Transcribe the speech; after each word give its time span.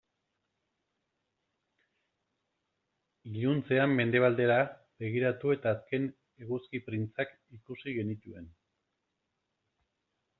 Iluntzean 3.31 3.93
mendebaldera 3.99 4.57
begiratu 5.03 5.53
eta 5.57 5.75
azken 5.75 6.09
eguzki 6.45 6.81
printzak 6.89 7.35
ikusi 7.59 7.95
genituen. 7.99 8.49